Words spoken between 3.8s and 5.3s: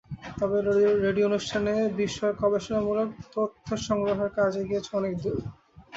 সংগ্রহের কাজ এগিয়েছে অনেক